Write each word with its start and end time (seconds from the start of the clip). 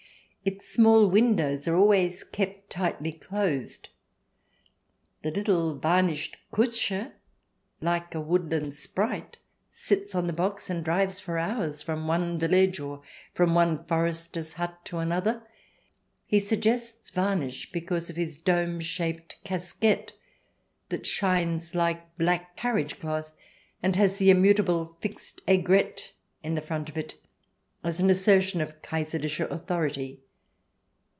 Its 0.43 0.67
small 0.67 1.07
windows 1.07 1.67
are 1.67 1.75
always 1.75 2.23
kept 2.23 2.71
tightly 2.71 3.11
closed. 3.11 3.89
The 5.21 5.29
little 5.29 5.75
varnished 5.75 6.35
Kutscher, 6.51 7.11
like 7.79 8.15
a 8.15 8.19
woodland 8.19 8.73
sprite, 8.73 9.37
sits 9.71 10.15
on 10.15 10.25
the 10.25 10.33
box 10.33 10.67
and 10.67 10.83
drives 10.83 11.19
for 11.19 11.37
hours 11.37 11.83
from 11.83 12.07
one 12.07 12.39
village, 12.39 12.79
or 12.79 13.03
from 13.35 13.53
one 13.53 13.85
forester's 13.85 14.53
hut, 14.53 14.79
to 14.85 14.97
another. 14.97 15.43
He 16.25 16.39
suggests 16.39 17.11
varnish, 17.11 17.71
because 17.71 18.09
of 18.09 18.15
his 18.15 18.35
dome 18.35 18.79
shaped 18.79 19.37
casquette 19.45 20.13
that 20.89 21.05
shines 21.05 21.75
like 21.75 22.15
black 22.17 22.55
carriage 22.57 22.99
cloth, 22.99 23.31
and 23.83 23.95
has 23.95 24.17
the 24.17 24.31
immutable 24.31 24.97
fixed 25.01 25.39
aigrette 25.47 26.13
in 26.41 26.55
the 26.55 26.61
front 26.61 26.89
of 26.89 26.97
it 26.97 27.13
as 27.83 27.99
an 27.99 28.09
assertion 28.09 28.59
of 28.59 28.81
Kaiserlicher 28.81 29.45
authority. 29.51 30.19